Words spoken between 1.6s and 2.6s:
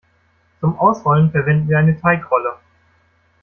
wir eine Teigrolle.